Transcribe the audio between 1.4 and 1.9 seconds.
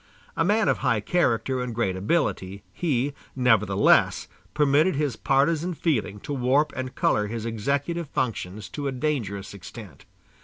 and